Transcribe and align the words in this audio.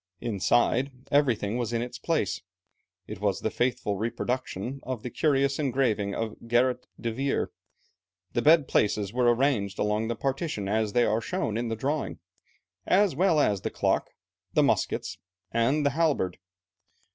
Inside, 0.19 0.91
everything 1.11 1.57
was 1.59 1.71
in 1.73 1.83
its 1.83 1.99
place. 1.99 2.41
It 3.05 3.21
was 3.21 3.41
the 3.41 3.51
faithful 3.51 3.97
reproduction 3.97 4.79
of 4.81 5.03
the 5.03 5.11
curious 5.11 5.59
engraving 5.59 6.15
of 6.15 6.37
Gerrit 6.47 6.87
de 6.99 7.11
Veer. 7.13 7.51
The 8.33 8.41
bed 8.41 8.67
places 8.67 9.13
were 9.13 9.31
arranged 9.31 9.77
along 9.77 10.07
the 10.07 10.15
partition 10.15 10.67
as 10.67 10.93
they 10.93 11.03
are 11.05 11.21
shown 11.21 11.55
in 11.55 11.67
the 11.67 11.75
drawing, 11.75 12.17
as 12.87 13.15
well 13.15 13.39
as 13.39 13.61
the 13.61 13.69
clock, 13.69 14.09
the 14.53 14.63
muskets, 14.63 15.19
and 15.51 15.85
the 15.85 15.91
halberd. 15.91 16.39